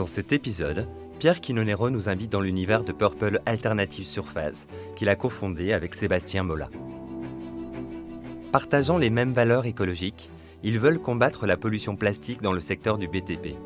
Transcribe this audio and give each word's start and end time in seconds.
Dans 0.00 0.06
cet 0.06 0.32
épisode, 0.32 0.88
Pierre 1.18 1.42
Quinonero 1.42 1.90
nous 1.90 2.08
invite 2.08 2.32
dans 2.32 2.40
l'univers 2.40 2.84
de 2.84 2.92
Purple 2.92 3.42
Alternative 3.44 4.06
Surface, 4.06 4.66
qu'il 4.96 5.10
a 5.10 5.14
cofondé 5.14 5.74
avec 5.74 5.94
Sébastien 5.94 6.42
Mola. 6.42 6.70
Partageant 8.50 8.96
les 8.96 9.10
mêmes 9.10 9.34
valeurs 9.34 9.66
écologiques, 9.66 10.30
ils 10.62 10.78
veulent 10.78 11.00
combattre 11.00 11.46
la 11.46 11.58
pollution 11.58 11.96
plastique 11.96 12.40
dans 12.40 12.54
le 12.54 12.60
secteur 12.60 12.96
du 12.96 13.08
BTP. 13.08 13.56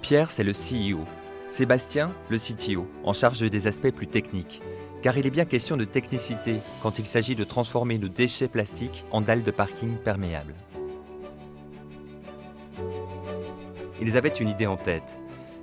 Pierre, 0.00 0.30
c'est 0.30 0.44
le 0.44 0.52
CEO. 0.52 1.00
Sébastien, 1.48 2.12
le 2.28 2.38
CTO, 2.38 2.86
en 3.02 3.12
charge 3.12 3.50
des 3.50 3.66
aspects 3.66 3.90
plus 3.90 4.06
techniques. 4.06 4.62
Car 5.02 5.18
il 5.18 5.26
est 5.26 5.30
bien 5.30 5.44
question 5.44 5.76
de 5.76 5.84
technicité 5.84 6.58
quand 6.84 7.00
il 7.00 7.06
s'agit 7.06 7.34
de 7.34 7.42
transformer 7.42 7.98
nos 7.98 8.06
déchets 8.06 8.46
plastiques 8.46 9.04
en 9.10 9.22
dalles 9.22 9.42
de 9.42 9.50
parking 9.50 9.96
perméables. 9.96 10.54
Ils 14.00 14.16
avaient 14.16 14.28
une 14.28 14.48
idée 14.48 14.66
en 14.66 14.76
tête. 14.76 15.18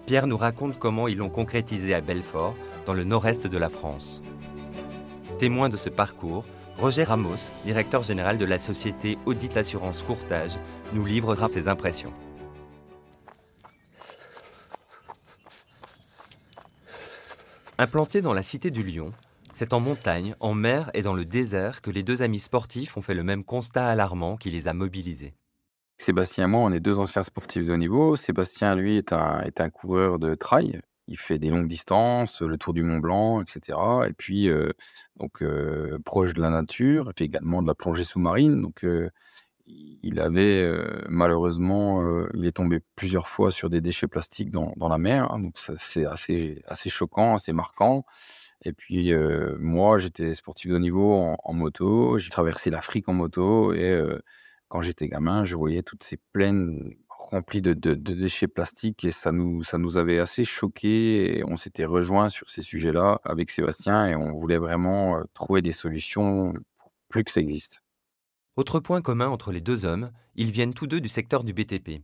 Pierre 0.05 0.27
nous 0.27 0.37
raconte 0.37 0.79
comment 0.79 1.07
ils 1.07 1.17
l'ont 1.17 1.29
concrétisé 1.29 1.93
à 1.93 2.01
Belfort, 2.01 2.55
dans 2.85 2.93
le 2.93 3.03
nord-est 3.03 3.47
de 3.47 3.57
la 3.57 3.69
France. 3.69 4.21
Témoin 5.39 5.69
de 5.69 5.77
ce 5.77 5.89
parcours, 5.89 6.45
Roger 6.77 7.03
Ramos, 7.03 7.49
directeur 7.63 8.03
général 8.03 8.37
de 8.37 8.45
la 8.45 8.59
société 8.59 9.17
Audit 9.25 9.55
Assurance 9.55 10.03
Courtage, 10.03 10.57
nous 10.93 11.05
livrera 11.05 11.47
ses 11.47 11.67
impressions. 11.67 12.13
Implanté 17.77 18.21
dans 18.21 18.33
la 18.33 18.41
cité 18.41 18.71
du 18.71 18.83
Lion, 18.83 19.13
c'est 19.53 19.73
en 19.73 19.79
montagne, 19.79 20.35
en 20.39 20.53
mer 20.53 20.89
et 20.93 21.03
dans 21.03 21.13
le 21.13 21.25
désert 21.25 21.81
que 21.81 21.91
les 21.91 22.03
deux 22.03 22.21
amis 22.21 22.39
sportifs 22.39 22.97
ont 22.97 23.01
fait 23.01 23.13
le 23.13 23.23
même 23.23 23.43
constat 23.43 23.87
alarmant 23.87 24.35
qui 24.37 24.49
les 24.49 24.67
a 24.67 24.73
mobilisés. 24.73 25.33
Sébastien 25.97 26.45
et 26.45 26.47
moi, 26.47 26.61
on 26.61 26.71
est 26.73 26.79
deux 26.79 26.99
anciens 26.99 27.23
sportifs 27.23 27.65
de 27.65 27.73
haut 27.73 27.77
niveau. 27.77 28.15
Sébastien, 28.15 28.75
lui, 28.75 28.97
est 28.97 29.13
un, 29.13 29.41
est 29.41 29.61
un 29.61 29.69
coureur 29.69 30.19
de 30.19 30.35
trail. 30.35 30.81
Il 31.07 31.17
fait 31.17 31.37
des 31.37 31.49
longues 31.49 31.67
distances, 31.67 32.41
le 32.41 32.57
tour 32.57 32.73
du 32.73 32.83
Mont 32.83 32.99
Blanc, 32.99 33.41
etc. 33.41 34.05
Et 34.07 34.13
puis, 34.13 34.49
euh, 34.49 34.71
donc, 35.17 35.41
euh, 35.41 35.99
proche 36.05 36.33
de 36.33 36.41
la 36.41 36.49
nature. 36.49 37.05
Il 37.09 37.13
fait 37.17 37.25
également 37.25 37.61
de 37.61 37.67
la 37.67 37.75
plongée 37.75 38.03
sous-marine. 38.03 38.61
Donc, 38.61 38.83
euh, 38.85 39.09
il 39.67 40.19
avait 40.19 40.69
malheureusement, 41.09 42.03
il 42.33 42.45
est 42.45 42.51
tombé 42.53 42.81
plusieurs 42.95 43.27
fois 43.29 43.49
sur 43.51 43.69
des 43.69 43.79
déchets 43.81 44.07
plastiques 44.07 44.51
dans, 44.51 44.73
dans 44.77 44.89
la 44.89 44.97
mer. 44.97 45.31
hein. 45.31 45.39
donc, 45.39 45.57
c'est 45.57 46.05
assez, 46.05 46.61
assez 46.67 46.89
choquant, 46.89 47.35
assez 47.35 47.53
marquant. 47.53 48.05
Et 48.65 48.73
puis, 48.73 49.13
moi, 49.59 49.99
j'étais 49.99 50.33
sportif 50.35 50.71
de 50.71 50.75
haut 50.75 50.79
niveau 50.79 51.13
en, 51.15 51.37
en 51.43 51.53
moto. 51.53 52.17
J'ai 52.19 52.29
traversé 52.29 52.71
l'Afrique 52.71 53.09
en 53.09 53.13
moto. 53.13 53.73
Et 53.73 54.01
quand 54.73 54.81
j'étais 54.81 55.07
gamin, 55.07 55.45
je 55.45 55.55
voyais 55.55 55.83
toutes 55.83 56.03
ces 56.03 56.17
plaines 56.31 56.95
remplies 57.07 57.61
de, 57.61 57.73
de- 57.75 57.93
de 57.93 58.13
déchets 58.15 58.47
plastiques 58.47 59.05
et 59.05 59.11
ça 59.11 59.31
nous, 59.31 59.61
ça 59.61 59.77
nous 59.77 59.99
avait 59.99 60.17
assez 60.17 60.45
choqués 60.45 61.37
et 61.37 61.43
on 61.43 61.55
s'était 61.55 61.85
rejoints 61.85 62.29
sur 62.31 62.49
ces 62.49 62.63
sujets-là 62.63 63.19
avec 63.23 63.51
Sébastien 63.51 64.07
et 64.07 64.15
on 64.15 64.33
voulait 64.33 64.57
vraiment 64.57 65.19
euh, 65.19 65.23
trouver 65.35 65.61
des 65.61 65.73
solutions 65.73 66.53
pour 66.79 66.91
plus 67.07 67.23
que 67.23 67.29
ça 67.29 67.39
existe. 67.39 67.83
Autre 68.55 68.79
point 68.79 69.03
commun 69.03 69.29
entre 69.29 69.51
les 69.51 69.61
deux 69.61 69.85
hommes, 69.85 70.11
ils 70.33 70.49
viennent 70.49 70.73
tous 70.73 70.87
deux 70.87 71.01
du 71.01 71.07
secteur 71.07 71.43
du 71.43 71.53
BTP. 71.53 72.01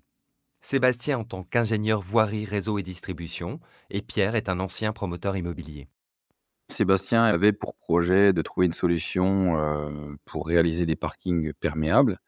Sébastien 0.61 1.17
en 1.17 1.23
tant 1.23 1.41
qu'ingénieur 1.43 2.03
voirie, 2.03 2.45
réseau 2.45 2.77
et 2.77 2.83
distribution, 2.83 3.59
et 3.89 4.03
Pierre 4.03 4.35
est 4.35 4.47
un 4.47 4.59
ancien 4.59 4.93
promoteur 4.93 5.35
immobilier. 5.35 5.87
Sébastien 6.67 7.23
avait 7.23 7.51
pour 7.51 7.73
projet 7.73 8.31
de 8.31 8.43
trouver 8.43 8.67
une 8.67 8.73
solution 8.73 9.57
euh, 9.57 10.15
pour 10.25 10.45
réaliser 10.45 10.85
des 10.85 10.95
parkings 10.95 11.51
perméables 11.53 12.19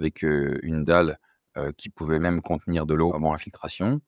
avec 0.00 0.22
une 0.22 0.84
dalle 0.84 1.18
qui 1.76 1.90
pouvait 1.90 2.18
même 2.18 2.40
contenir 2.40 2.86
de 2.86 2.94
l'eau 2.94 3.14
avant 3.14 3.34
infiltration. 3.34 4.00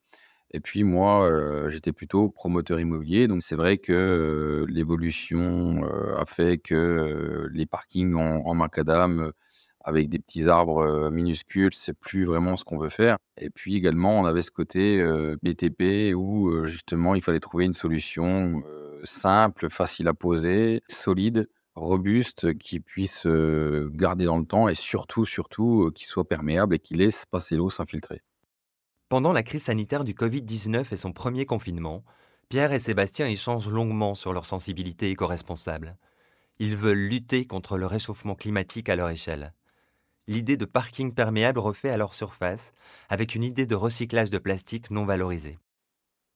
Et 0.52 0.60
puis 0.60 0.84
moi, 0.84 1.28
j'étais 1.68 1.92
plutôt 1.92 2.28
promoteur 2.28 2.80
immobilier, 2.80 3.26
donc 3.28 3.42
c'est 3.42 3.56
vrai 3.56 3.78
que 3.78 4.64
l'évolution 4.68 5.82
a 6.18 6.24
fait 6.26 6.58
que 6.58 7.48
les 7.52 7.66
parkings 7.66 8.14
en, 8.14 8.46
en 8.46 8.54
macadam 8.54 9.32
avec 9.84 10.08
des 10.08 10.18
petits 10.18 10.48
arbres 10.48 11.10
minuscules, 11.10 11.74
c'est 11.74 11.94
plus 11.94 12.24
vraiment 12.24 12.56
ce 12.56 12.64
qu'on 12.64 12.78
veut 12.78 12.88
faire. 12.88 13.16
Et 13.38 13.50
puis 13.50 13.76
également, 13.76 14.20
on 14.20 14.24
avait 14.24 14.42
ce 14.42 14.50
côté 14.50 15.02
BTP 15.42 16.14
où 16.14 16.64
justement 16.66 17.14
il 17.14 17.22
fallait 17.22 17.40
trouver 17.40 17.64
une 17.64 17.74
solution 17.74 18.62
simple, 19.04 19.68
facile 19.70 20.06
à 20.08 20.14
poser, 20.14 20.82
solide, 20.88 21.48
robuste, 21.74 22.56
qui 22.58 22.80
puisse 22.80 23.26
garder 23.26 24.24
dans 24.26 24.38
le 24.38 24.44
temps 24.44 24.68
et 24.68 24.74
surtout, 24.74 25.24
surtout, 25.24 25.84
euh, 25.84 25.90
qui 25.90 26.04
soit 26.04 26.28
perméable 26.28 26.74
et 26.74 26.78
qui 26.78 26.94
laisse 26.94 27.24
passer 27.26 27.56
l'eau 27.56 27.70
s'infiltrer. 27.70 28.22
Pendant 29.08 29.32
la 29.32 29.42
crise 29.42 29.64
sanitaire 29.64 30.04
du 30.04 30.14
Covid-19 30.14 30.86
et 30.92 30.96
son 30.96 31.12
premier 31.12 31.46
confinement, 31.46 32.04
Pierre 32.48 32.72
et 32.72 32.78
Sébastien 32.78 33.26
échangent 33.26 33.70
longuement 33.70 34.14
sur 34.14 34.32
leur 34.32 34.44
sensibilité 34.44 35.10
éco-responsable. 35.10 35.96
Ils 36.58 36.76
veulent 36.76 37.08
lutter 37.08 37.46
contre 37.46 37.78
le 37.78 37.86
réchauffement 37.86 38.34
climatique 38.34 38.88
à 38.88 38.96
leur 38.96 39.08
échelle. 39.10 39.54
L'idée 40.28 40.56
de 40.56 40.64
parking 40.64 41.12
perméable 41.12 41.58
refait 41.58 41.90
à 41.90 41.96
leur 41.96 42.14
surface, 42.14 42.72
avec 43.08 43.34
une 43.34 43.42
idée 43.42 43.66
de 43.66 43.74
recyclage 43.74 44.30
de 44.30 44.38
plastique 44.38 44.90
non 44.90 45.04
valorisé. 45.04 45.58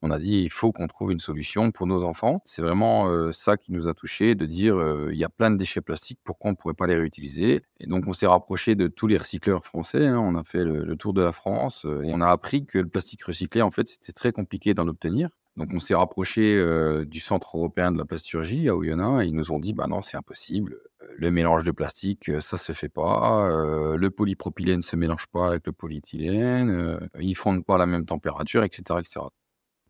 On 0.02 0.10
a 0.10 0.18
dit 0.18 0.42
il 0.42 0.50
faut 0.50 0.72
qu'on 0.72 0.86
trouve 0.86 1.12
une 1.12 1.20
solution 1.20 1.70
pour 1.72 1.86
nos 1.86 2.04
enfants. 2.04 2.42
C'est 2.44 2.62
vraiment 2.62 3.08
euh, 3.08 3.32
ça 3.32 3.56
qui 3.56 3.72
nous 3.72 3.88
a 3.88 3.94
touchés, 3.94 4.34
de 4.34 4.44
dire 4.44 4.76
euh, 4.76 5.08
il 5.12 5.18
y 5.18 5.24
a 5.24 5.30
plein 5.30 5.50
de 5.50 5.56
déchets 5.56 5.80
plastiques, 5.80 6.20
pourquoi 6.22 6.50
on 6.50 6.52
ne 6.52 6.56
pourrait 6.56 6.74
pas 6.74 6.86
les 6.86 6.96
réutiliser? 6.96 7.62
Et 7.80 7.86
donc 7.86 8.06
on 8.06 8.12
s'est 8.12 8.26
rapproché 8.26 8.74
de 8.74 8.88
tous 8.88 9.06
les 9.06 9.16
recycleurs 9.16 9.64
français. 9.64 10.06
hein. 10.06 10.18
On 10.18 10.34
a 10.36 10.44
fait 10.44 10.64
le, 10.64 10.96
tour 10.96 11.14
de 11.14 11.22
la 11.22 11.32
France 11.32 11.86
euh, 11.86 12.02
et 12.02 12.12
on 12.12 12.20
a 12.20 12.28
appris 12.28 12.66
que 12.66 12.78
le 12.78 12.88
plastique 12.88 13.22
recyclé, 13.24 13.62
en 13.62 13.70
fait, 13.70 13.88
c'était 13.88 14.12
très 14.12 14.32
compliqué 14.32 14.74
d'en 14.74 14.86
obtenir. 14.86 15.30
Donc 15.56 15.70
on 15.72 15.80
s'est 15.80 15.94
rapproché 15.94 16.62
du 17.06 17.18
Centre 17.18 17.56
européen 17.56 17.90
de 17.90 17.96
la 17.96 18.04
plasturgie 18.04 18.68
à 18.68 18.76
Oyonnax 18.76 19.24
et 19.24 19.28
ils 19.28 19.34
nous 19.34 19.52
ont 19.52 19.58
dit 19.58 19.72
bah 19.72 19.86
non 19.88 20.02
c'est 20.02 20.18
impossible. 20.18 20.76
Le 21.16 21.30
mélange 21.30 21.64
de 21.64 21.70
plastique 21.70 22.30
ça 22.40 22.58
se 22.58 22.72
fait 22.72 22.90
pas. 22.90 23.48
Le 23.96 24.10
polypropylène 24.10 24.82
se 24.82 24.96
mélange 24.96 25.26
pas 25.28 25.48
avec 25.48 25.66
le 25.66 25.72
polyéthylène. 25.72 27.00
Ils 27.18 27.34
fondent 27.34 27.64
pas 27.64 27.76
à 27.76 27.78
la 27.78 27.86
même 27.86 28.04
température, 28.04 28.64
etc., 28.64 28.82
etc. 29.00 29.20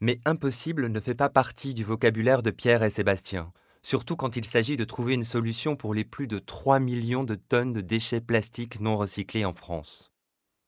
Mais 0.00 0.20
impossible 0.26 0.88
ne 0.88 1.00
fait 1.00 1.14
pas 1.14 1.30
partie 1.30 1.72
du 1.72 1.82
vocabulaire 1.82 2.42
de 2.42 2.50
Pierre 2.50 2.82
et 2.82 2.90
Sébastien, 2.90 3.52
surtout 3.82 4.14
quand 4.14 4.36
il 4.36 4.44
s'agit 4.44 4.76
de 4.76 4.84
trouver 4.84 5.14
une 5.14 5.24
solution 5.24 5.74
pour 5.74 5.94
les 5.94 6.04
plus 6.04 6.26
de 6.26 6.38
3 6.38 6.80
millions 6.80 7.24
de 7.24 7.34
tonnes 7.34 7.72
de 7.72 7.80
déchets 7.80 8.20
plastiques 8.20 8.80
non 8.80 8.96
recyclés 8.98 9.46
en 9.46 9.54
France. 9.54 10.12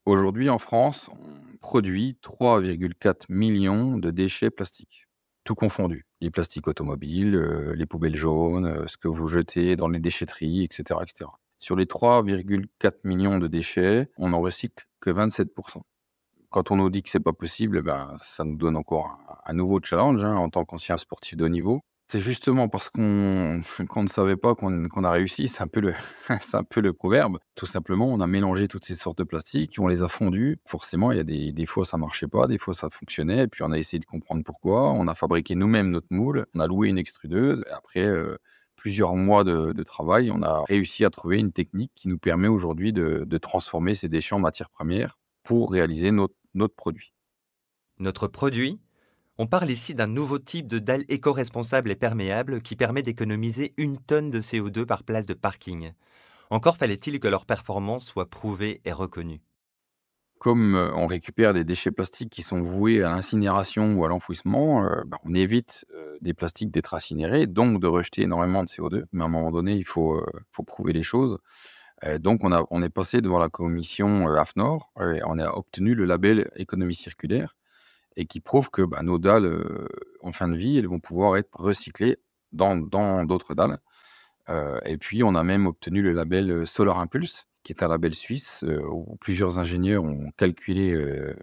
Aujourd'hui, 0.06 0.48
en 0.48 0.58
France, 0.58 1.10
on 1.12 1.58
produit 1.58 2.16
3,4 2.22 3.26
millions 3.28 3.98
de 3.98 4.10
déchets 4.10 4.48
plastiques, 4.48 5.06
tout 5.44 5.54
confondu. 5.54 6.06
Les 6.22 6.30
plastiques 6.30 6.66
automobiles, 6.66 7.34
euh, 7.34 7.74
les 7.74 7.84
poubelles 7.84 8.16
jaunes, 8.16 8.64
euh, 8.64 8.86
ce 8.86 8.96
que 8.96 9.08
vous 9.08 9.28
jetez 9.28 9.76
dans 9.76 9.88
les 9.88 10.00
déchetteries, 10.00 10.64
etc. 10.64 11.00
etc. 11.02 11.30
Sur 11.58 11.76
les 11.76 11.84
3,4 11.84 13.00
millions 13.04 13.38
de 13.38 13.48
déchets, 13.48 14.08
on 14.16 14.30
n'en 14.30 14.40
recycle 14.40 14.88
que 15.00 15.10
27%. 15.10 15.82
Quand 16.50 16.70
on 16.70 16.76
nous 16.76 16.88
dit 16.88 17.02
que 17.02 17.10
c'est 17.10 17.20
pas 17.20 17.34
possible, 17.34 17.82
ben, 17.82 18.14
ça 18.18 18.42
nous 18.42 18.56
donne 18.56 18.76
encore 18.76 19.18
un, 19.44 19.52
nouveau 19.52 19.80
challenge 19.82 20.24
hein, 20.24 20.34
en 20.34 20.48
tant 20.48 20.64
qu'ancien 20.64 20.96
sportif 20.96 21.36
de 21.36 21.44
haut 21.44 21.48
niveau. 21.50 21.82
C'est 22.10 22.20
justement 22.20 22.70
parce 22.70 22.88
qu'on 22.88 23.02
ne 24.02 24.06
savait 24.06 24.38
pas 24.38 24.54
qu'on 24.54 25.04
a 25.04 25.10
réussi, 25.10 25.46
c'est 25.48 25.62
un, 25.62 25.66
peu 25.66 25.80
le- 25.80 26.92
proverbe. 26.94 27.38
Tout 27.54 27.66
simplement, 27.66 28.06
on 28.06 28.20
a 28.20 28.26
mélangé 28.26 28.66
toutes 28.66 28.86
ces 28.86 28.94
sortes 28.94 29.18
de 29.18 29.24
plastiques, 29.24 29.76
on 29.78 29.88
les 29.88 30.02
a 30.02 30.08
fondus. 30.08 30.56
Forcément, 30.64 31.12
il 31.12 31.18
y 31.18 31.20
a 31.20 31.52
des, 31.52 31.66
fois 31.66 31.84
ça 31.84 31.98
marchait 31.98 32.28
pas, 32.28 32.46
des 32.46 32.56
fois 32.56 32.72
ça 32.72 32.88
fonctionnait, 32.88 33.44
et 33.44 33.48
puis 33.48 33.62
on 33.62 33.70
a 33.70 33.76
essayé 33.78 33.98
de 33.98 34.06
comprendre 34.06 34.42
pourquoi. 34.42 34.90
On 34.92 35.06
a 35.06 35.14
fabriqué 35.14 35.54
nous-mêmes 35.54 35.90
notre 35.90 36.06
moule, 36.08 36.46
on 36.54 36.60
a 36.60 36.66
loué 36.66 36.88
une 36.88 36.98
extrudeuse, 36.98 37.62
et 37.68 37.72
après 37.72 38.06
euh, 38.06 38.38
plusieurs 38.74 39.14
mois 39.16 39.44
de, 39.44 39.82
travail, 39.82 40.30
on 40.30 40.42
a 40.42 40.64
réussi 40.66 41.04
à 41.04 41.10
trouver 41.10 41.38
une 41.38 41.52
technique 41.52 41.92
qui 41.94 42.08
nous 42.08 42.18
permet 42.18 42.48
aujourd'hui 42.48 42.94
de, 42.94 43.24
de 43.26 43.38
transformer 43.38 43.94
ces 43.94 44.08
déchets 44.08 44.34
en 44.34 44.38
matière 44.38 44.70
première 44.70 45.17
pour 45.48 45.72
réaliser 45.72 46.10
notre, 46.10 46.34
notre 46.52 46.74
produit. 46.74 47.14
Notre 47.98 48.28
produit 48.28 48.78
On 49.38 49.46
parle 49.46 49.70
ici 49.70 49.94
d'un 49.94 50.06
nouveau 50.06 50.38
type 50.38 50.66
de 50.66 50.78
dalle 50.78 51.06
éco-responsable 51.08 51.90
et 51.90 51.96
perméable 51.96 52.60
qui 52.60 52.76
permet 52.76 53.02
d'économiser 53.02 53.72
une 53.78 53.96
tonne 53.98 54.30
de 54.30 54.42
CO2 54.42 54.84
par 54.84 55.04
place 55.04 55.24
de 55.24 55.32
parking. 55.32 55.92
Encore 56.50 56.76
fallait-il 56.76 57.18
que 57.18 57.28
leur 57.28 57.46
performance 57.46 58.04
soit 58.04 58.28
prouvée 58.28 58.82
et 58.84 58.92
reconnue. 58.92 59.40
Comme 60.38 60.74
euh, 60.74 60.92
on 60.94 61.06
récupère 61.06 61.54
des 61.54 61.64
déchets 61.64 61.92
plastiques 61.92 62.30
qui 62.30 62.42
sont 62.42 62.60
voués 62.60 63.02
à 63.02 63.08
l'incinération 63.08 63.94
ou 63.94 64.04
à 64.04 64.08
l'enfouissement, 64.10 64.84
euh, 64.84 65.00
bah, 65.06 65.16
on 65.24 65.32
évite 65.32 65.86
euh, 65.94 66.18
des 66.20 66.34
plastiques 66.34 66.70
d'être 66.70 66.92
incinérés, 66.92 67.46
donc 67.46 67.80
de 67.80 67.86
rejeter 67.86 68.20
énormément 68.20 68.64
de 68.64 68.68
CO2. 68.68 69.04
Mais 69.12 69.22
à 69.22 69.24
un 69.24 69.30
moment 69.30 69.50
donné, 69.50 69.76
il 69.76 69.86
faut, 69.86 70.22
faut 70.52 70.62
prouver 70.62 70.92
les 70.92 71.02
choses. 71.02 71.38
Euh, 72.04 72.18
donc 72.18 72.44
on, 72.44 72.52
a, 72.52 72.64
on 72.70 72.82
est 72.82 72.88
passé 72.90 73.20
devant 73.20 73.38
la 73.38 73.48
commission 73.48 74.28
euh, 74.28 74.36
AFNOR 74.36 74.92
et 75.00 75.20
on 75.24 75.38
a 75.38 75.50
obtenu 75.50 75.94
le 75.94 76.04
label 76.04 76.50
économie 76.56 76.94
circulaire 76.94 77.56
et 78.16 78.26
qui 78.26 78.40
prouve 78.40 78.70
que 78.70 78.82
bah, 78.82 79.02
nos 79.02 79.18
dalles 79.18 79.46
euh, 79.46 79.88
en 80.22 80.32
fin 80.32 80.48
de 80.48 80.56
vie, 80.56 80.78
elles 80.78 80.88
vont 80.88 81.00
pouvoir 81.00 81.36
être 81.36 81.50
recyclées 81.54 82.18
dans 82.52 82.76
d'autres 82.76 83.54
dalles. 83.54 83.78
Et 84.86 84.96
puis 84.96 85.22
on 85.22 85.34
a 85.34 85.44
même 85.44 85.66
obtenu 85.66 86.00
le 86.00 86.12
label 86.12 86.66
Solar 86.66 86.98
Impulse 87.00 87.46
qui 87.64 87.74
est 87.74 87.82
un 87.82 87.88
label 87.88 88.14
suisse 88.14 88.64
où 88.90 89.16
plusieurs 89.20 89.58
ingénieurs 89.58 90.02
ont 90.02 90.30
calculé 90.38 90.94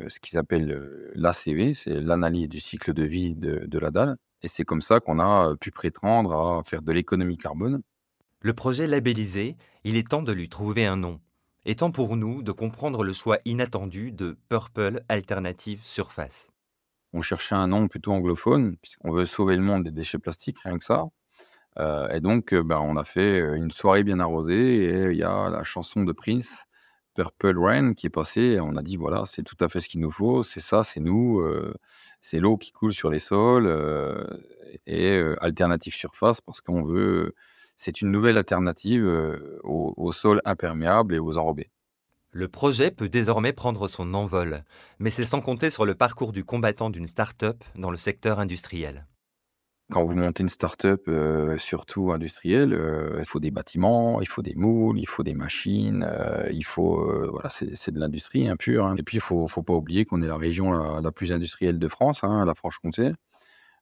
ce 0.07 0.19
qu'ils 0.19 0.39
appellent 0.39 1.11
l'ACV, 1.13 1.75
c'est 1.75 1.99
l'analyse 1.99 2.49
du 2.49 2.59
cycle 2.59 2.93
de 2.93 3.03
vie 3.03 3.35
de 3.35 3.79
la 3.79 3.91
dalle. 3.91 4.15
Et 4.41 4.47
c'est 4.47 4.63
comme 4.63 4.81
ça 4.81 4.99
qu'on 4.99 5.19
a 5.19 5.55
pu 5.55 5.69
prétendre 5.69 6.33
à 6.33 6.63
faire 6.63 6.81
de 6.81 6.91
l'économie 6.91 7.37
carbone. 7.37 7.83
Le 8.45 8.53
projet 8.53 8.85
labellisé, 8.85 9.57
il 9.85 9.95
est 9.95 10.07
temps 10.07 10.21
de 10.21 10.31
lui 10.31 10.49
trouver 10.49 10.85
un 10.85 10.97
nom. 10.97 11.19
Étant 11.65 11.89
pour 11.89 12.15
nous 12.15 12.43
de 12.43 12.51
comprendre 12.51 13.03
le 13.03 13.11
choix 13.11 13.39
inattendu 13.43 14.11
de 14.11 14.37
Purple 14.49 15.01
Alternative 15.09 15.79
Surface. 15.81 16.51
On 17.11 17.23
cherchait 17.23 17.55
un 17.55 17.65
nom 17.65 17.87
plutôt 17.87 18.11
anglophone, 18.11 18.77
puisqu'on 18.77 19.11
veut 19.11 19.25
sauver 19.25 19.55
le 19.55 19.63
monde 19.63 19.83
des 19.83 19.89
déchets 19.89 20.19
plastiques, 20.19 20.59
rien 20.63 20.77
que 20.77 20.83
ça. 20.83 21.05
Euh, 21.79 22.07
et 22.09 22.19
donc, 22.19 22.53
euh, 22.53 22.61
ben, 22.61 22.77
on 22.77 22.97
a 22.97 23.03
fait 23.03 23.41
euh, 23.41 23.55
une 23.55 23.71
soirée 23.71 24.03
bien 24.03 24.19
arrosée 24.19 24.75
et 24.83 25.09
il 25.09 25.17
y 25.17 25.23
a 25.23 25.49
la 25.49 25.63
chanson 25.63 26.03
de 26.03 26.13
Prince, 26.13 26.65
Purple 27.15 27.57
Rain, 27.57 27.95
qui 27.95 28.05
est 28.05 28.11
passée. 28.11 28.41
Et 28.41 28.59
on 28.59 28.77
a 28.77 28.83
dit, 28.83 28.95
voilà, 28.95 29.23
c'est 29.25 29.41
tout 29.41 29.57
à 29.59 29.69
fait 29.69 29.79
ce 29.79 29.89
qu'il 29.89 30.01
nous 30.01 30.11
faut, 30.11 30.43
c'est 30.43 30.59
ça, 30.59 30.83
c'est 30.83 30.99
nous, 30.99 31.43
c'est 32.21 32.39
l'eau 32.39 32.57
qui 32.57 32.71
coule 32.71 32.93
sur 32.93 33.09
les 33.09 33.17
sols 33.17 33.67
et 34.85 35.19
alternative 35.41 35.95
surface 35.95 36.41
parce 36.41 36.61
qu'on 36.61 36.83
veut, 36.83 37.33
c'est 37.77 38.01
une 38.01 38.11
nouvelle 38.11 38.37
alternative 38.37 39.05
aux, 39.63 39.93
aux 39.97 40.11
sols 40.11 40.41
imperméables 40.45 41.13
et 41.13 41.19
aux 41.19 41.37
enrobés. 41.37 41.71
Le 42.31 42.49
projet 42.49 42.91
peut 42.91 43.07
désormais 43.07 43.53
prendre 43.53 43.87
son 43.87 44.13
envol, 44.13 44.65
mais 44.99 45.09
c'est 45.09 45.23
sans 45.23 45.39
compter 45.39 45.69
sur 45.69 45.85
le 45.85 45.95
parcours 45.95 46.33
du 46.33 46.43
combattant 46.43 46.89
d'une 46.89 47.07
start-up 47.07 47.63
dans 47.75 47.91
le 47.91 47.97
secteur 47.97 48.39
industriel. 48.39 49.07
Quand 49.91 50.03
vous 50.03 50.15
montez 50.15 50.41
une 50.41 50.49
start-up, 50.49 51.03
euh, 51.07 51.59
surtout 51.59 52.11
industrielle, 52.11 52.73
euh, 52.73 53.17
il 53.19 53.25
faut 53.25 53.39
des 53.39 53.51
bâtiments, 53.51 54.19
il 54.19 54.27
faut 54.27 54.41
des 54.41 54.55
moules, 54.55 54.99
il 54.99 55.07
faut 55.07 55.21
des 55.21 55.35
machines, 55.35 56.03
euh, 56.09 56.49
il 56.51 56.65
faut, 56.65 57.07
voilà, 57.31 57.49
c'est 57.49 57.91
de 57.91 57.99
l'industrie 57.99 58.49
hein, 58.49 58.55
pure. 58.57 58.85
Hein. 58.85 58.95
Et 58.97 59.03
puis, 59.03 59.17
il 59.17 59.21
faut, 59.21 59.47
faut 59.47 59.61
pas 59.61 59.75
oublier 59.75 60.03
qu'on 60.03 60.23
est 60.23 60.27
la 60.27 60.37
région 60.37 60.71
la, 60.71 61.11
plus 61.11 61.31
industrielle 61.31 61.77
de 61.77 61.87
France, 61.87 62.23
hein, 62.23 62.45
la 62.45 62.55
Franche-Comté. 62.55 63.11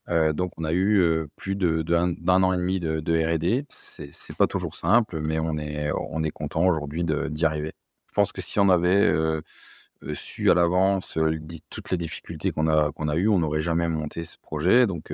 Donc, 0.08 0.52
on 0.58 0.64
a 0.64 0.74
eu 0.74 1.28
plus 1.36 1.56
d'un 1.56 2.10
de, 2.10 2.30
an 2.30 2.54
et 2.54 2.58
demi 2.58 2.80
de, 2.80 3.00
de 3.00 3.36
R&D. 3.36 3.66
C'est 3.70 4.36
pas 4.38 4.48
toujours 4.48 4.76
simple, 4.76 5.20
mais 5.22 5.40
on 5.40 5.58
est, 5.58 5.92
on 6.10 6.24
est 6.24 6.32
content 6.32 6.66
aujourd'hui 6.66 7.06
d'y 7.06 7.46
arriver. 7.46 7.74
Je 8.10 8.14
pense 8.14 8.32
que 8.32 8.42
si 8.42 8.60
on 8.60 8.70
avait 8.70 9.14
su 10.14 10.52
à 10.52 10.54
l'avance 10.54 11.18
toutes 11.70 11.92
les 11.92 11.98
difficultés 11.98 12.52
qu'on 12.52 12.68
a, 12.68 12.92
qu'on 12.92 13.08
a 13.08 13.16
eues, 13.16 13.30
on 13.30 13.40
n'aurait 13.40 13.62
jamais 13.62 13.88
monté 13.88 14.26
ce 14.26 14.38
projet. 14.38 14.88
Donc, 14.88 15.12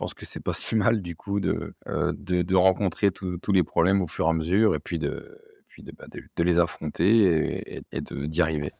je 0.00 0.04
pense 0.04 0.14
que 0.14 0.24
c'est 0.24 0.42
pas 0.42 0.54
si 0.54 0.76
mal 0.76 1.02
du 1.02 1.14
coup 1.14 1.40
de, 1.40 1.74
euh, 1.86 2.14
de, 2.16 2.56
rencontrer 2.56 3.10
tous 3.10 3.52
les 3.52 3.62
problèmes 3.62 4.00
au 4.00 4.06
fur 4.06 4.26
et 4.26 4.30
à 4.30 4.32
mesure 4.32 4.74
et 4.74 4.78
puis 4.78 4.98
de, 4.98 5.38
puis 5.68 5.82
de, 5.82 5.92
bah, 5.92 6.06
de, 6.10 6.42
les 6.42 6.58
affronter 6.58 7.66
et, 7.68 7.82
et 7.92 8.00
d'y 8.00 8.40
arriver. 8.40 8.72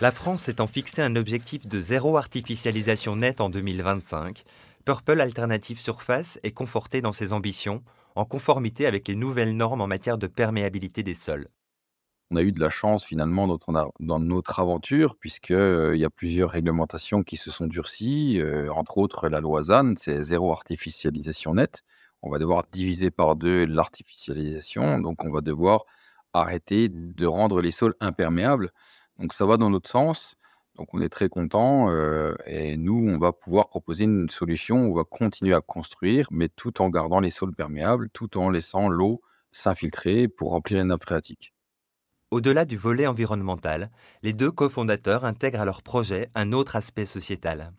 La 0.00 0.12
France 0.12 0.44
s'étant 0.44 0.66
fixé 0.66 1.02
un 1.02 1.14
objectif 1.14 1.66
de 1.66 1.78
zéro 1.78 2.16
artificialisation 2.16 3.16
nette 3.16 3.42
en 3.42 3.50
2025, 3.50 4.44
Purple 4.86 5.20
Alternative 5.20 5.78
Surface 5.78 6.40
est 6.42 6.52
conforté 6.52 7.02
dans 7.02 7.12
ses 7.12 7.34
ambitions, 7.34 7.82
en 8.14 8.24
conformité 8.24 8.86
avec 8.86 9.08
les 9.08 9.14
nouvelles 9.14 9.54
normes 9.54 9.82
en 9.82 9.86
matière 9.86 10.16
de 10.16 10.26
perméabilité 10.26 11.02
des 11.02 11.14
sols 11.14 11.48
on 12.30 12.36
a 12.36 12.42
eu 12.42 12.52
de 12.52 12.60
la 12.60 12.70
chance 12.70 13.04
finalement 13.04 13.48
dans, 13.98 14.20
notre 14.20 14.60
aventure, 14.60 15.16
puisqu'il 15.16 15.90
il 15.94 15.98
y 15.98 16.04
a 16.04 16.10
plusieurs 16.10 16.50
réglementations 16.50 17.22
qui 17.24 17.36
se 17.36 17.50
sont 17.50 17.66
durcies, 17.66 18.40
entre 18.72 18.98
autres 18.98 19.28
la 19.28 19.40
loi 19.40 19.62
ZAN, 19.64 19.94
c'est 19.96 20.22
zéro 20.22 20.52
artificialisation 20.52 21.54
nette. 21.54 21.82
On 22.22 22.30
va 22.30 22.38
devoir 22.38 22.64
diviser 22.70 23.10
par 23.10 23.34
deux 23.34 23.64
l'artificialisation, 23.64 25.00
donc 25.00 25.24
on 25.24 25.32
va 25.32 25.40
devoir 25.40 25.86
arrêter 26.32 26.88
de 26.88 27.26
rendre 27.26 27.60
les 27.60 27.72
sols 27.72 27.94
imperméables. 27.98 28.70
Donc 29.20 29.34
ça 29.34 29.46
va 29.46 29.56
dans 29.58 29.70
notre 29.70 29.88
sens. 29.88 30.36
Donc 30.76 30.94
on 30.94 31.00
est 31.00 31.10
très 31.10 31.28
content 31.28 31.92
et 32.46 32.76
nous, 32.76 33.06
on 33.08 33.18
va 33.18 33.32
pouvoir 33.32 33.68
proposer 33.68 34.04
une 34.04 34.30
solution 34.30 34.86
où 34.86 34.92
on 34.92 34.94
va 34.94 35.04
continuer 35.04 35.54
à 35.54 35.60
construire, 35.60 36.26
mais 36.30 36.48
tout 36.48 36.80
en 36.80 36.88
gardant 36.88 37.20
les 37.20 37.30
sols 37.30 37.54
perméables, 37.54 38.08
tout 38.10 38.38
en 38.38 38.48
laissant 38.48 38.88
l'eau 38.88 39.20
s'infiltrer 39.52 40.26
pour 40.28 40.50
remplir 40.50 40.78
les 40.78 40.84
nappes 40.84 41.02
phréatiques. 41.02 41.52
Au-delà 42.30 42.64
du 42.64 42.76
volet 42.76 43.06
environnemental, 43.06 43.90
les 44.22 44.32
deux 44.32 44.52
cofondateurs 44.52 45.24
intègrent 45.24 45.60
à 45.60 45.64
leur 45.64 45.82
projet 45.82 46.30
un 46.34 46.52
autre 46.52 46.76
aspect 46.76 47.04
sociétal. 47.04 47.72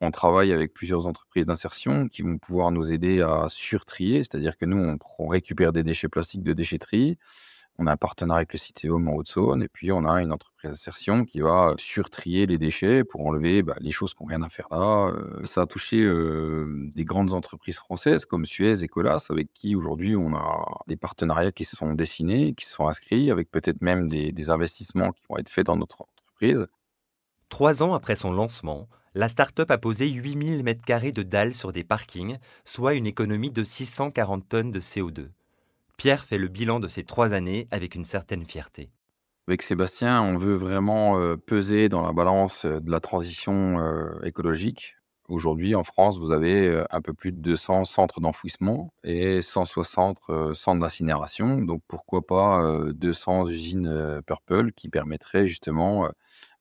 On 0.00 0.10
travaille 0.10 0.52
avec 0.52 0.72
plusieurs 0.72 1.06
entreprises 1.06 1.44
d'insertion 1.44 2.08
qui 2.08 2.22
vont 2.22 2.38
pouvoir 2.38 2.70
nous 2.70 2.92
aider 2.92 3.20
à 3.20 3.46
surtrier, 3.48 4.18
c'est-à-dire 4.18 4.56
que 4.56 4.64
nous, 4.64 4.96
on 5.18 5.26
récupère 5.26 5.72
des 5.72 5.82
déchets 5.82 6.08
plastiques 6.08 6.44
de 6.44 6.52
déchetterie, 6.52 7.18
on 7.78 7.86
a 7.86 7.92
un 7.92 7.96
partenariat 7.96 8.38
avec 8.38 8.52
le 8.52 8.58
Citéum 8.58 9.08
en 9.08 9.14
Haute-Saône 9.14 9.62
et 9.62 9.68
puis 9.68 9.92
on 9.92 10.04
a 10.04 10.22
une 10.22 10.32
entreprise 10.32 10.72
d'insertion 10.72 11.24
qui 11.24 11.40
va 11.40 11.74
surtrier 11.78 12.46
les 12.46 12.58
déchets 12.58 13.04
pour 13.04 13.26
enlever 13.26 13.62
bah, 13.62 13.76
les 13.80 13.90
choses 13.90 14.14
qui 14.14 14.22
n'ont 14.22 14.28
rien 14.28 14.42
à 14.42 14.48
faire 14.48 14.68
là. 14.70 15.08
Euh, 15.08 15.42
ça 15.44 15.62
a 15.62 15.66
touché 15.66 16.02
euh, 16.02 16.90
des 16.94 17.04
grandes 17.04 17.32
entreprises 17.32 17.78
françaises 17.78 18.24
comme 18.24 18.46
Suez 18.46 18.82
et 18.82 18.88
Colas 18.88 19.26
avec 19.30 19.52
qui 19.52 19.74
aujourd'hui 19.74 20.16
on 20.16 20.34
a 20.34 20.64
des 20.86 20.96
partenariats 20.96 21.52
qui 21.52 21.64
se 21.64 21.76
sont 21.76 21.94
dessinés, 21.94 22.54
qui 22.54 22.66
se 22.66 22.74
sont 22.74 22.88
inscrits 22.88 23.30
avec 23.30 23.50
peut-être 23.50 23.80
même 23.80 24.08
des, 24.08 24.32
des 24.32 24.50
investissements 24.50 25.12
qui 25.12 25.22
vont 25.28 25.38
être 25.38 25.48
faits 25.48 25.66
dans 25.66 25.76
notre 25.76 26.02
entreprise. 26.02 26.66
Trois 27.48 27.82
ans 27.82 27.94
après 27.94 28.16
son 28.16 28.32
lancement, 28.32 28.88
la 29.14 29.28
start-up 29.28 29.70
a 29.70 29.76
posé 29.76 30.08
8000 30.08 30.62
m2 30.64 31.12
de 31.12 31.22
dalles 31.22 31.52
sur 31.52 31.72
des 31.72 31.84
parkings, 31.84 32.38
soit 32.64 32.94
une 32.94 33.06
économie 33.06 33.50
de 33.50 33.62
640 33.62 34.48
tonnes 34.48 34.70
de 34.70 34.80
CO2. 34.80 35.28
Pierre 36.02 36.24
fait 36.24 36.36
le 36.36 36.48
bilan 36.48 36.80
de 36.80 36.88
ces 36.88 37.04
trois 37.04 37.32
années 37.32 37.68
avec 37.70 37.94
une 37.94 38.04
certaine 38.04 38.44
fierté. 38.44 38.90
Avec 39.46 39.62
Sébastien, 39.62 40.20
on 40.20 40.36
veut 40.36 40.56
vraiment 40.56 41.16
euh, 41.16 41.36
peser 41.36 41.88
dans 41.88 42.02
la 42.02 42.12
balance 42.12 42.64
euh, 42.64 42.80
de 42.80 42.90
la 42.90 42.98
transition 42.98 43.78
euh, 43.78 44.20
écologique. 44.24 44.96
Aujourd'hui, 45.28 45.76
en 45.76 45.84
France, 45.84 46.18
vous 46.18 46.32
avez 46.32 46.84
un 46.90 47.00
peu 47.02 47.14
plus 47.14 47.30
de 47.30 47.38
200 47.38 47.84
centres 47.84 48.20
d'enfouissement 48.20 48.92
et 49.04 49.42
160 49.42 50.18
centres 50.54 50.80
d'incinération. 50.80 51.58
Donc, 51.58 51.82
pourquoi 51.86 52.26
pas 52.26 52.60
200 52.92 53.46
usines 53.46 54.20
Purple 54.26 54.72
qui 54.72 54.88
permettraient 54.88 55.46
justement 55.46 56.10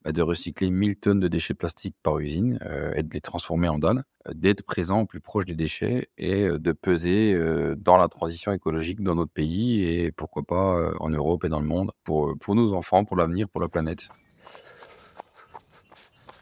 bah, 0.03 0.11
de 0.11 0.21
recycler 0.23 0.71
1000 0.71 0.95
tonnes 0.97 1.19
de 1.19 1.27
déchets 1.27 1.53
plastiques 1.53 1.95
par 2.01 2.17
usine 2.17 2.57
euh, 2.65 2.91
et 2.95 3.03
de 3.03 3.13
les 3.13 3.21
transformer 3.21 3.67
en 3.67 3.77
dalles, 3.77 4.03
euh, 4.27 4.33
d'être 4.33 4.63
présent 4.63 5.05
plus 5.05 5.19
proche 5.19 5.45
des 5.45 5.53
déchets 5.53 6.09
et 6.17 6.47
euh, 6.47 6.57
de 6.57 6.71
peser 6.71 7.37
dans 7.77 7.97
la 7.97 8.07
transition 8.07 8.51
écologique 8.51 9.01
dans 9.03 9.13
notre 9.13 9.31
pays 9.31 9.83
et 9.83 10.11
pourquoi 10.11 10.43
pas 10.43 10.91
en 10.99 11.09
Europe 11.09 11.43
et 11.43 11.49
dans 11.49 11.59
le 11.59 11.67
monde 11.67 11.91
pour, 12.03 12.35
pour 12.39 12.55
nos 12.55 12.73
enfants, 12.73 13.05
pour 13.05 13.15
l'avenir, 13.15 13.47
pour 13.47 13.61
la 13.61 13.69
planète. 13.69 14.09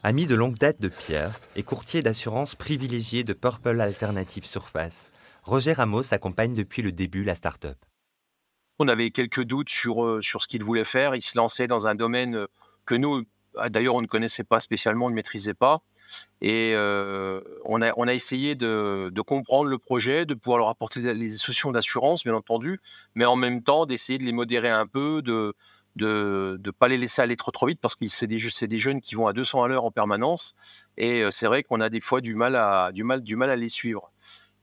Ami 0.04 0.26
de 0.26 0.36
longue 0.36 0.58
date 0.58 0.80
de 0.80 0.88
Pierre 0.88 1.38
et 1.58 1.64
courtier 1.64 2.02
d'assurance 2.02 2.56
privilégié 2.56 3.26
de 3.26 3.34
Purple 3.34 3.82
Alternative 3.82 4.46
Surface, 4.46 5.12
Roger 5.44 5.74
Ramos 5.74 6.14
accompagne 6.14 6.54
depuis 6.54 6.82
le 6.82 6.94
début 6.94 7.26
la 7.26 7.36
start-up. 7.36 7.78
On 8.80 8.88
avait 8.88 9.12
quelques 9.12 9.44
doutes 9.44 9.70
sur, 9.70 10.24
sur 10.24 10.42
ce 10.42 10.48
qu'il 10.48 10.64
voulait 10.64 10.86
faire. 10.86 11.16
Il 11.16 11.22
se 11.22 11.38
lançait 11.38 11.68
dans 11.68 11.88
un 11.88 11.96
domaine 11.96 12.48
que 12.86 12.96
nous, 12.96 13.26
d'ailleurs, 13.70 13.96
on 13.96 14.02
ne 14.02 14.08
connaissait 14.08 14.44
pas 14.44 14.60
spécialement, 14.60 15.08
on 15.08 15.10
ne 15.10 15.16
maîtrisait 15.16 15.54
pas. 15.54 15.82
Et 16.42 16.74
euh, 16.76 17.42
on, 17.66 17.82
a, 17.82 18.14
essayé 18.14 18.56
de, 18.56 19.22
comprendre 19.22 19.70
le 19.70 19.78
projet, 19.78 20.26
de 20.26 20.34
pouvoir 20.34 20.58
leur 20.60 20.70
apporter 20.70 21.02
des 21.02 21.34
solutions 21.34 21.72
d'assurance, 21.72 22.24
bien 22.24 22.34
entendu, 22.34 22.80
mais 23.16 23.26
en 23.26 23.36
même 23.36 23.62
temps 23.62 23.86
d'essayer 23.86 24.18
de 24.18 24.24
les 24.24 24.32
modérer 24.32 24.70
un 24.70 24.88
peu, 24.88 25.22
de 25.22 25.54
ne 25.98 26.58
de, 26.58 26.72
pas 26.72 26.88
les 26.88 26.98
laisser 26.98 27.22
aller 27.22 27.36
trop 27.36 27.68
vite, 27.68 27.80
parce 27.82 27.96
que 27.96 28.08
c'est 28.08 28.28
des, 28.28 28.40
jeunes 28.80 29.02
qui 29.02 29.16
vont 29.16 29.28
à 29.28 29.34
200 29.34 29.64
à 29.64 29.68
l'heure 29.68 29.86
en 29.86 29.92
permanence. 29.92 30.56
Et 30.98 31.24
euh, 31.24 31.32
c'est 31.32 31.48
vrai 31.48 31.64
qu'on 31.64 31.82
a 31.82 31.90
des 31.90 32.02
fois 32.02 32.22
du 32.22 32.36
mal 32.36 32.56
à, 32.56 32.92
du 32.94 33.04
mal 33.04 33.50
à 33.50 33.56
les 33.56 33.70
suivre. 33.70 34.12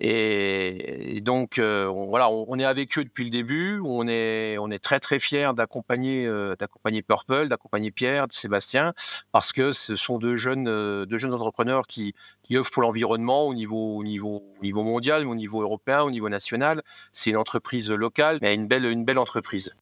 Et, 0.00 1.20
donc, 1.22 1.58
euh, 1.58 1.86
on, 1.86 2.06
voilà, 2.06 2.30
on, 2.30 2.58
est 2.58 2.64
avec 2.64 2.98
eux 2.98 3.04
depuis 3.04 3.24
le 3.24 3.30
début. 3.30 3.80
On 3.84 4.06
est, 4.06 4.58
on 4.58 4.70
est 4.70 4.78
très 4.78 5.00
très 5.00 5.18
fiers 5.18 5.52
d'accompagner, 5.56 6.26
euh, 6.26 6.54
d'accompagner 6.56 7.02
Purple, 7.02 7.48
d'accompagner 7.48 7.90
Pierre, 7.90 8.26
Sébastien, 8.30 8.92
parce 9.32 9.52
que 9.52 9.72
ce 9.72 9.96
sont 9.96 10.18
deux 10.18 10.36
jeunes, 10.36 10.68
euh, 10.68 11.06
deux 11.06 11.18
jeunes 11.18 11.34
entrepreneurs 11.34 11.86
qui, 11.86 12.14
qui 12.42 12.56
œuvrent 12.56 12.70
pour 12.70 12.82
l'environnement 12.82 13.46
au 13.46 13.54
niveau, 13.54 13.96
au 13.96 14.04
niveau, 14.04 14.42
au 14.60 14.62
niveau 14.62 14.82
mondial, 14.82 15.26
au 15.26 15.34
niveau 15.34 15.62
européen, 15.62 16.02
au 16.02 16.10
niveau 16.10 16.28
national. 16.28 16.82
C'est 17.12 17.30
une 17.30 17.36
entreprise 17.36 17.90
locale, 17.90 18.38
mais 18.42 18.54
une 18.54 18.66
belle, 18.66 18.84
une 18.84 19.04
belle 19.04 19.18
entreprise. 19.18 19.74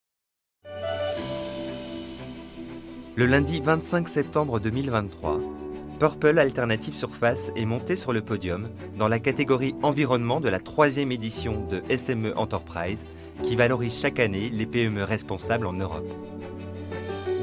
Le 3.16 3.26
lundi 3.26 3.60
25 3.60 4.08
septembre 4.08 4.58
2023. 4.58 5.53
Purple 5.98 6.40
Alternative 6.40 6.94
Surface 6.94 7.52
est 7.54 7.64
monté 7.64 7.94
sur 7.94 8.12
le 8.12 8.20
podium 8.20 8.68
dans 8.98 9.06
la 9.06 9.20
catégorie 9.20 9.76
environnement 9.82 10.40
de 10.40 10.48
la 10.48 10.58
troisième 10.58 11.12
édition 11.12 11.64
de 11.66 11.82
SME 11.96 12.32
Enterprise 12.36 13.04
qui 13.44 13.54
valorise 13.54 14.00
chaque 14.00 14.18
année 14.18 14.50
les 14.50 14.66
PME 14.66 15.04
responsables 15.04 15.66
en 15.66 15.72
Europe. 15.72 16.06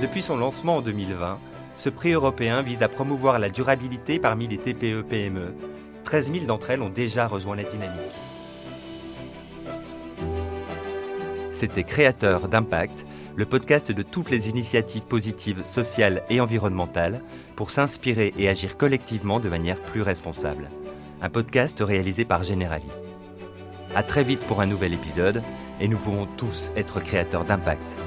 Depuis 0.02 0.22
son 0.22 0.36
lancement 0.36 0.78
en 0.78 0.82
2020, 0.82 1.40
ce 1.78 1.90
prix 1.90 2.12
européen 2.12 2.62
vise 2.62 2.84
à 2.84 2.90
promouvoir 2.90 3.40
la 3.40 3.50
durabilité 3.50 4.20
parmi 4.20 4.48
les 4.48 4.58
TPE-PME. 4.58 5.54
13 6.04 6.34
000 6.34 6.46
d'entre 6.46 6.72
elles 6.72 6.82
ont 6.82 6.90
déjà 6.90 7.28
rejoint 7.28 7.56
la 7.56 7.64
dynamique. 7.64 8.02
C'était 11.54 11.84
Créateur 11.84 12.50
d'impact, 12.50 13.06
le 13.36 13.46
podcast 13.46 13.92
de 13.92 14.02
toutes 14.02 14.30
les 14.30 14.50
initiatives 14.50 15.04
positives 15.04 15.64
sociales 15.64 16.24
et 16.30 16.42
environnementales 16.42 17.22
pour 17.56 17.72
s'inspirer 17.72 18.34
et 18.38 18.50
agir 18.50 18.78
collectivement 18.78 19.40
de 19.40 19.50
manière 19.50 19.82
plus 19.82 20.02
responsable. 20.02 20.70
Un 21.22 21.30
podcast 21.30 21.80
réalisé 21.82 22.26
par 22.26 22.44
Generali. 22.44 22.88
À 23.96 24.04
très 24.04 24.24
vite 24.24 24.42
pour 24.42 24.62
un 24.62 24.66
nouvel 24.66 24.94
épisode 24.94 25.44
et 25.80 25.88
nous 25.88 25.98
pouvons 25.98 26.28
tous 26.38 26.72
être 26.76 27.00
créateurs 27.00 27.46
d'impact. 27.46 27.98